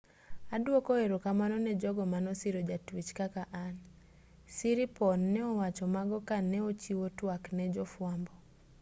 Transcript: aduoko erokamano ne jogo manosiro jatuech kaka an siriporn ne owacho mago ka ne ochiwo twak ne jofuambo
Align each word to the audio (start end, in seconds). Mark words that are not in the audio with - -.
aduoko 0.55 0.91
erokamano 1.05 1.55
ne 1.61 1.73
jogo 1.81 2.03
manosiro 2.13 2.59
jatuech 2.69 3.11
kaka 3.19 3.43
an 3.65 3.73
siriporn 4.55 5.21
ne 5.33 5.41
owacho 5.51 5.85
mago 5.95 6.17
ka 6.27 6.37
ne 6.51 6.59
ochiwo 6.69 7.05
twak 7.17 7.43
ne 7.57 7.65
jofuambo 7.75 8.33